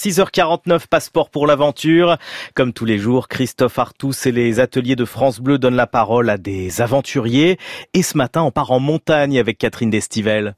6h49, 0.00 0.86
passeport 0.88 1.28
pour 1.28 1.46
l'aventure. 1.46 2.16
Comme 2.54 2.72
tous 2.72 2.86
les 2.86 2.96
jours, 2.96 3.28
Christophe 3.28 3.78
Artous 3.78 4.14
et 4.24 4.32
les 4.32 4.58
ateliers 4.58 4.96
de 4.96 5.04
France 5.04 5.40
Bleu 5.40 5.58
donnent 5.58 5.76
la 5.76 5.86
parole 5.86 6.30
à 6.30 6.38
des 6.38 6.80
aventuriers. 6.80 7.58
Et 7.92 8.02
ce 8.02 8.16
matin, 8.16 8.42
on 8.42 8.50
part 8.50 8.70
en 8.70 8.80
montagne 8.80 9.38
avec 9.38 9.58
Catherine 9.58 9.90
Destivelle. 9.90 10.56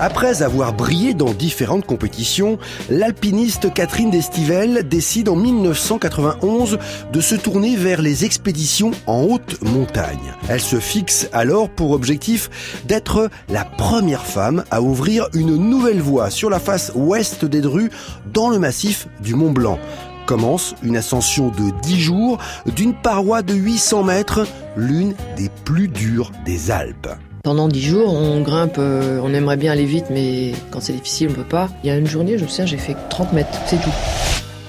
Après 0.00 0.42
avoir 0.42 0.72
brillé 0.72 1.14
dans 1.14 1.32
différentes 1.32 1.86
compétitions, 1.86 2.58
l'alpiniste 2.90 3.72
Catherine 3.72 4.10
Destivelle 4.10 4.88
décide 4.88 5.28
en 5.28 5.36
1991 5.36 6.78
de 7.12 7.20
se 7.20 7.36
tourner 7.36 7.76
vers 7.76 8.02
les 8.02 8.24
expéditions 8.24 8.90
en 9.06 9.22
haute 9.22 9.62
montagne. 9.62 10.34
Elle 10.48 10.60
se 10.60 10.80
fixe 10.80 11.28
alors 11.32 11.70
pour 11.70 11.92
objectif 11.92 12.80
d'être 12.86 13.30
la 13.48 13.64
première 13.64 14.24
femme 14.24 14.64
à 14.72 14.82
ouvrir 14.82 15.28
une 15.32 15.56
nouvelle 15.56 16.00
voie 16.00 16.30
sur 16.30 16.50
la 16.50 16.58
face 16.58 16.90
ouest 16.96 17.44
des 17.44 17.60
Drues 17.60 17.90
dans 18.32 18.50
le 18.50 18.58
massif 18.58 19.06
du 19.20 19.34
Mont 19.34 19.52
Blanc. 19.52 19.78
Commence 20.26 20.74
une 20.82 20.96
ascension 20.96 21.48
de 21.48 21.70
10 21.82 22.00
jours 22.00 22.38
d'une 22.74 22.94
paroi 22.94 23.42
de 23.42 23.54
800 23.54 24.02
mètres, 24.02 24.46
l'une 24.76 25.14
des 25.36 25.50
plus 25.64 25.86
dures 25.86 26.32
des 26.44 26.70
Alpes. 26.70 27.08
Pendant 27.44 27.68
dix 27.68 27.82
jours, 27.82 28.10
on 28.10 28.40
grimpe, 28.40 28.76
euh, 28.78 29.20
on 29.22 29.34
aimerait 29.34 29.58
bien 29.58 29.70
aller 29.70 29.84
vite, 29.84 30.06
mais 30.08 30.52
quand 30.70 30.80
c'est 30.80 30.94
difficile, 30.94 31.28
on 31.30 31.34
peut 31.34 31.44
pas. 31.44 31.68
Il 31.82 31.88
y 31.88 31.90
a 31.90 31.96
une 31.96 32.06
journée, 32.06 32.38
je 32.38 32.44
me 32.44 32.48
souviens, 32.48 32.64
j'ai 32.64 32.78
fait 32.78 32.96
30 33.10 33.34
mètres, 33.34 33.50
c'est 33.66 33.76
tout. 33.76 33.92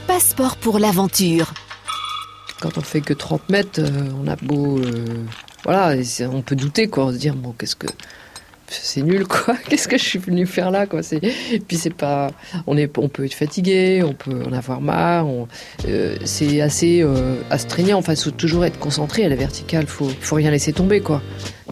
Passeport 0.07 0.57
pour 0.57 0.77
l'aventure. 0.77 1.53
Quand 2.59 2.77
on 2.77 2.81
fait 2.81 2.99
que 2.99 3.13
30 3.13 3.47
mètres, 3.47 3.79
euh, 3.79 4.09
on 4.21 4.27
a 4.27 4.35
beau... 4.35 4.79
Euh, 4.79 5.23
voilà, 5.63 5.95
on 6.29 6.41
peut 6.41 6.57
douter, 6.57 6.89
quoi, 6.89 7.13
se 7.13 7.17
dire, 7.17 7.33
bon, 7.33 7.55
qu'est-ce 7.57 7.77
que 7.77 7.87
c'est 8.67 9.01
nul 9.01 9.27
quoi. 9.27 9.55
Qu'est-ce 9.69 9.87
que 9.87 9.97
je 9.97 10.03
suis 10.03 10.19
venu 10.19 10.45
faire 10.45 10.71
là 10.71 10.85
quoi? 10.85 11.03
C'est 11.03 11.19
puis 11.67 11.77
c'est 11.77 11.93
pas 11.93 12.31
on 12.67 12.77
est 12.77 12.97
on 12.97 13.09
peut 13.09 13.25
être 13.25 13.33
fatigué, 13.33 14.03
on 14.03 14.13
peut 14.13 14.43
en 14.45 14.53
avoir 14.53 14.81
marre. 14.81 15.27
Euh, 15.87 16.15
c'est 16.25 16.61
assez 16.61 17.01
euh, 17.01 17.35
astreignant. 17.49 17.97
Enfin, 17.97 18.15
faut 18.15 18.31
toujours 18.31 18.65
être 18.65 18.79
concentré 18.79 19.25
à 19.25 19.29
la 19.29 19.35
verticale. 19.35 19.87
Faut 19.87 20.09
faut 20.19 20.35
rien 20.35 20.51
laisser 20.51 20.73
tomber 20.73 20.99
quoi. 20.99 21.21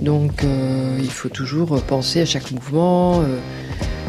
Donc 0.01 0.43
euh, 0.43 0.97
il 0.99 1.11
faut 1.11 1.29
toujours 1.29 1.81
penser 1.83 2.21
à 2.21 2.25
chaque 2.25 2.51
mouvement, 2.51 3.21
euh, 3.21 3.37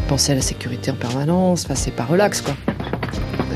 penser 0.08 0.32
à 0.32 0.34
la 0.34 0.40
sécurité 0.40 0.90
en 0.90 0.96
permanence. 0.96 1.64
Enfin, 1.64 1.74
c'est 1.74 1.94
pas 1.94 2.04
relax 2.04 2.40
quoi. 2.40 2.54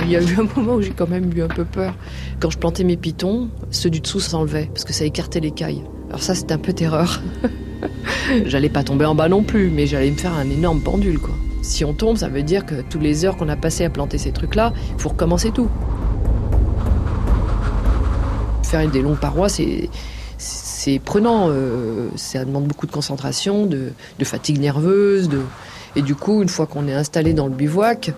Il 0.03 0.10
y 0.10 0.16
a 0.16 0.22
eu 0.22 0.38
un 0.38 0.48
moment 0.56 0.75
où 0.75 0.83
j'ai 0.83 0.91
quand 0.91 1.08
même 1.08 1.31
eu 1.36 1.42
un 1.42 1.48
peu 1.48 1.64
peur. 1.64 1.94
Quand 2.41 2.50
je 2.50 2.58
plantais 2.58 2.84
mes 2.84 2.97
pitons, 2.97 3.50
ceux 3.70 3.91
du 3.91 4.00
dessous 4.00 4.20
s'enlevaient 4.20 4.70
parce 4.72 4.84
que 4.84 4.92
ça 4.92 5.05
écartait 5.05 5.41
l'écaille. 5.41 5.83
Alors 6.08 6.22
ça, 6.22 6.34
c'était 6.34 6.55
un 6.55 6.58
peu 6.58 6.72
terreur. 6.72 7.20
j'allais 8.47 8.69
pas 8.69 8.83
tomber 8.83 9.05
en 9.05 9.15
bas 9.15 9.29
non 9.29 9.43
plus, 9.43 9.71
mais 9.71 9.87
j'allais 9.87 10.11
me 10.11 10.17
faire 10.17 10.34
un 10.34 10.48
énorme 10.48 10.81
pendule, 10.81 11.19
quoi. 11.19 11.34
Si 11.62 11.84
on 11.84 11.93
tombe, 11.93 12.17
ça 12.17 12.29
veut 12.29 12.43
dire 12.43 12.65
que 12.65 12.83
toutes 12.83 13.03
les 13.03 13.25
heures 13.25 13.37
qu'on 13.37 13.48
a 13.48 13.57
passées 13.57 13.84
à 13.84 13.91
planter 13.91 14.19
ces 14.19 14.33
trucs-là, 14.33 14.73
il 14.97 15.01
faut 15.01 15.11
recommencer 15.11 15.51
tout. 15.51 15.69
Faire 18.62 18.89
des 18.89 19.03
longues 19.03 19.19
parois, 19.19 19.49
c'est 19.49 19.89
c'est 20.39 20.99
prenant. 20.99 21.49
Euh, 21.49 22.09
ça 22.17 22.45
demande 22.45 22.65
beaucoup 22.65 22.87
de 22.87 22.93
concentration, 22.93 23.67
de, 23.67 23.93
fatigue 24.23 24.61
nerveuse, 24.61 25.29
de... 25.29 25.41
et 25.97 26.03
du 26.03 26.15
coup, 26.15 26.43
une 26.43 26.49
fois 26.49 26.67
qu'on 26.67 26.87
est 26.87 26.95
installé 26.95 27.34
dans 27.34 27.47
le 27.47 27.55
bivouac, 27.55 28.12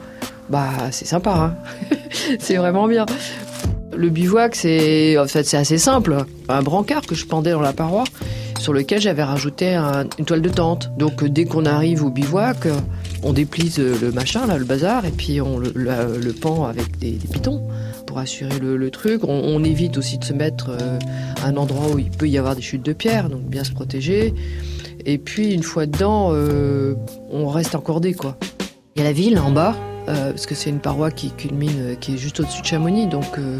bah 0.48 0.68
c'est 0.90 1.06
sympa. 1.06 1.54
Hein 1.90 1.96
c'est 2.38 2.56
vraiment 2.56 2.86
bien. 2.86 3.06
Le 3.96 4.10
bivouac, 4.10 4.54
c'est 4.54 5.18
en 5.18 5.26
fait 5.26 5.44
c'est 5.44 5.56
assez 5.56 5.78
simple. 5.78 6.24
Un 6.48 6.62
brancard 6.62 7.02
que 7.02 7.14
je 7.14 7.26
pendais 7.26 7.52
dans 7.52 7.60
la 7.60 7.72
paroi 7.72 8.04
sur 8.60 8.72
lequel 8.72 9.00
j'avais 9.00 9.22
rajouté 9.22 9.74
un, 9.74 10.04
une 10.18 10.24
toile 10.24 10.42
de 10.42 10.48
tente. 10.48 10.92
Donc 10.96 11.24
dès 11.24 11.46
qu'on 11.46 11.64
arrive 11.64 12.04
au 12.04 12.10
bivouac, 12.10 12.68
on 13.22 13.32
déplie 13.32 13.72
le 13.78 14.12
machin, 14.12 14.46
là, 14.46 14.58
le 14.58 14.64
bazar, 14.64 15.04
et 15.06 15.10
puis 15.10 15.40
on 15.40 15.58
le, 15.58 16.32
pend 16.32 16.66
avec 16.66 16.98
des, 16.98 17.18
pitons 17.32 17.66
pour 18.06 18.18
assurer 18.18 18.58
le, 18.58 18.90
truc. 18.90 19.22
On, 19.24 19.64
évite 19.64 19.98
aussi 19.98 20.18
de 20.18 20.24
se 20.24 20.32
mettre 20.32 20.70
euh, 20.70 20.98
à 21.42 21.48
un 21.48 21.56
endroit 21.56 21.90
où 21.92 21.98
il 21.98 22.10
peut 22.10 22.28
y 22.28 22.38
avoir 22.38 22.56
des 22.56 22.62
chutes 22.62 22.84
de 22.84 22.92
pierre, 22.92 23.28
donc 23.28 23.42
bien 23.42 23.64
se 23.64 23.72
protéger. 23.72 24.34
Et 25.04 25.18
puis 25.18 25.54
une 25.54 25.62
fois 25.62 25.86
dedans, 25.86 26.30
euh, 26.32 26.94
on 27.30 27.48
reste 27.48 27.74
encordé 27.74 28.14
quoi. 28.14 28.36
Il 28.94 29.00
y 29.00 29.02
a 29.02 29.04
la 29.04 29.12
ville 29.12 29.38
en 29.38 29.50
bas, 29.50 29.76
euh, 30.08 30.30
parce 30.30 30.46
que 30.46 30.54
c'est 30.54 30.70
une 30.70 30.80
paroi 30.80 31.10
qui 31.10 31.30
culmine, 31.30 31.80
euh, 31.80 31.94
qui 31.94 32.14
est 32.14 32.18
juste 32.18 32.40
au-dessus 32.40 32.62
de 32.62 32.66
Chamonix. 32.66 33.06
Donc 33.06 33.38
euh, 33.38 33.58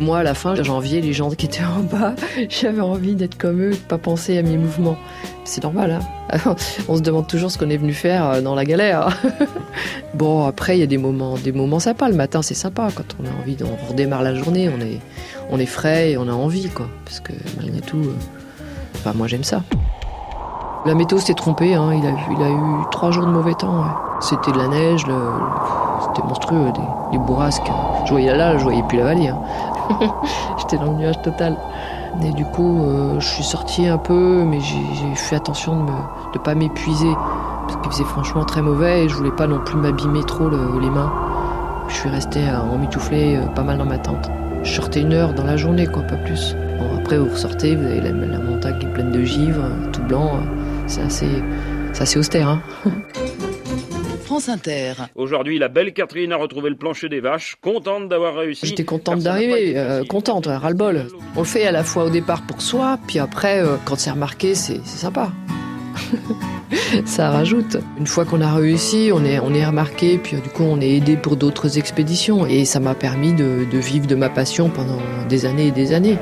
moi, 0.00 0.20
à 0.20 0.22
la 0.22 0.34
fin, 0.34 0.54
j'enviais 0.54 1.00
les 1.00 1.12
gens 1.12 1.30
qui 1.30 1.46
étaient 1.46 1.64
en 1.64 1.80
bas. 1.80 2.14
J'avais 2.48 2.80
envie 2.80 3.14
d'être 3.14 3.36
comme 3.36 3.60
eux, 3.62 3.70
de 3.70 3.76
pas 3.76 3.98
penser 3.98 4.38
à 4.38 4.42
mes 4.42 4.56
mouvements. 4.56 4.96
C'est 5.44 5.62
normal, 5.62 5.98
hein 6.00 6.54
On 6.88 6.96
se 6.96 7.02
demande 7.02 7.26
toujours 7.26 7.50
ce 7.50 7.58
qu'on 7.58 7.70
est 7.70 7.76
venu 7.76 7.92
faire 7.92 8.42
dans 8.42 8.54
la 8.54 8.64
galère. 8.64 9.16
bon, 10.14 10.46
après, 10.46 10.76
il 10.76 10.80
y 10.80 10.84
a 10.84 10.86
des 10.86 10.98
moments, 10.98 11.36
des 11.36 11.52
moments 11.52 11.80
sympas. 11.80 12.08
Le 12.08 12.16
matin, 12.16 12.42
c'est 12.42 12.54
sympa 12.54 12.88
quand 12.94 13.16
on 13.20 13.26
a 13.26 13.42
envie, 13.42 13.56
on 13.62 13.88
redémarre 13.88 14.22
la 14.22 14.34
journée, 14.34 14.70
on 14.70 14.80
est, 14.80 15.00
on 15.50 15.58
est 15.58 15.66
frais 15.66 16.12
et 16.12 16.16
on 16.16 16.28
a 16.28 16.32
envie, 16.32 16.68
quoi. 16.68 16.88
Parce 17.04 17.20
que 17.20 17.32
malgré 17.58 17.80
tout, 17.80 18.12
moi, 19.14 19.26
j'aime 19.26 19.44
ça. 19.44 19.62
La 20.84 20.94
météo 20.94 21.18
s'est 21.18 21.34
trompée, 21.34 21.74
hein. 21.74 21.92
il, 21.94 22.04
a, 22.04 22.50
eu 22.50 22.90
trois 22.90 23.12
jours 23.12 23.24
de 23.24 23.30
mauvais 23.30 23.54
temps. 23.54 23.84
C'était 24.20 24.50
de 24.50 24.58
la 24.58 24.66
neige, 24.66 25.06
c'était 26.00 26.26
monstrueux, 26.26 26.72
des, 27.12 27.18
bourrasques. 27.18 27.70
Je 28.04 28.10
voyais 28.10 28.36
là, 28.36 28.58
je 28.58 28.64
voyais 28.64 28.82
plus 28.82 28.98
la 28.98 29.04
vallée. 29.04 29.28
Hein. 29.28 29.38
J'étais 30.58 30.78
dans 30.78 30.90
le 30.90 30.96
nuage 30.96 31.22
total. 31.22 31.56
Et 32.20 32.32
du 32.32 32.44
coup, 32.44 32.82
euh, 32.82 33.20
je 33.20 33.28
suis 33.28 33.44
sortie 33.44 33.86
un 33.86 33.96
peu, 33.96 34.42
mais 34.44 34.58
j'ai 34.58 35.14
fait 35.14 35.36
attention 35.36 35.84
de 35.84 35.92
ne 36.34 36.38
pas 36.42 36.56
m'épuiser. 36.56 37.14
Parce 37.68 37.76
qu'il 37.76 37.92
faisait 37.92 38.04
franchement 38.04 38.44
très 38.44 38.60
mauvais 38.60 39.04
et 39.04 39.08
je 39.08 39.14
voulais 39.14 39.30
pas 39.30 39.46
non 39.46 39.60
plus 39.60 39.76
m'abîmer 39.76 40.24
trop 40.24 40.48
le, 40.48 40.80
les 40.80 40.90
mains. 40.90 41.12
Je 41.86 41.94
suis 41.94 42.08
restée 42.08 42.44
en 42.50 42.76
mitouflé 42.76 43.36
euh, 43.36 43.46
pas 43.46 43.62
mal 43.62 43.78
dans 43.78 43.84
ma 43.84 43.98
tente. 43.98 44.30
Je 44.64 44.70
sortais 44.72 45.00
une 45.00 45.12
heure 45.12 45.34
dans 45.34 45.44
la 45.44 45.56
journée, 45.56 45.86
quoi, 45.86 46.02
pas 46.02 46.16
plus. 46.16 46.54
Bon, 46.78 46.96
après, 46.96 47.18
vous 47.18 47.28
ressortez, 47.28 47.74
vous 47.74 47.84
avez 47.84 48.00
la, 48.00 48.10
la 48.10 48.38
montagne 48.38 48.78
qui 48.78 48.86
est 48.86 48.92
pleine 48.92 49.10
de 49.10 49.24
givre, 49.24 49.62
tout 49.92 50.02
blanc. 50.02 50.40
C'est 50.86 51.02
assez, 51.02 51.42
assez 51.98 52.18
austère. 52.18 52.48
Hein 52.48 52.62
France 54.24 54.48
Inter. 54.48 54.94
Aujourd'hui, 55.14 55.58
la 55.58 55.68
belle 55.68 55.92
Catherine 55.92 56.32
a 56.32 56.36
retrouvé 56.36 56.70
le 56.70 56.76
plancher 56.76 57.10
des 57.10 57.20
vaches, 57.20 57.56
contente 57.60 58.08
d'avoir 58.08 58.34
réussi. 58.34 58.66
J'étais 58.66 58.84
contente 58.84 59.18
d'arriver, 59.18 59.74
euh, 59.76 60.04
contente, 60.04 60.46
ras-le-bol. 60.46 61.06
On 61.36 61.40
le 61.40 61.44
fait 61.44 61.66
à 61.66 61.72
la 61.72 61.84
fois 61.84 62.04
au 62.04 62.10
départ 62.10 62.40
pour 62.46 62.62
soi, 62.62 62.98
puis 63.06 63.18
après, 63.18 63.60
euh, 63.62 63.76
quand 63.84 63.98
c'est 63.98 64.10
remarqué, 64.10 64.54
c'est 64.54 64.82
sympa. 64.86 65.32
ça 67.04 67.30
rajoute. 67.30 67.78
Une 67.98 68.06
fois 68.06 68.24
qu'on 68.24 68.40
a 68.40 68.52
réussi, 68.54 69.10
on 69.12 69.24
est, 69.24 69.38
remarqué, 69.38 70.18
puis 70.18 70.36
du 70.36 70.48
coup 70.48 70.62
on 70.62 70.80
est 70.80 70.90
aidé 70.90 71.16
pour 71.16 71.36
d'autres 71.36 71.78
expéditions. 71.78 72.46
Et 72.46 72.64
ça 72.64 72.80
m'a 72.80 72.94
permis 72.94 73.32
de, 73.32 73.66
de 73.70 73.78
vivre 73.78 74.06
de 74.06 74.14
ma 74.14 74.28
passion 74.28 74.68
pendant 74.68 74.98
des 75.28 75.46
années 75.46 75.68
et 75.68 75.72
des 75.72 75.92
années. 75.92 76.18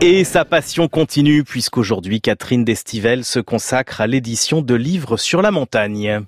Et 0.00 0.24
sa 0.24 0.44
passion 0.44 0.86
continue 0.86 1.44
puisqu'aujourd'hui 1.44 2.20
Catherine 2.20 2.62
Destivelle 2.62 3.24
se 3.24 3.40
consacre 3.40 4.02
à 4.02 4.06
l'édition 4.06 4.60
de 4.60 4.74
livres 4.74 5.16
sur 5.16 5.40
la 5.40 5.50
montagne. 5.50 6.20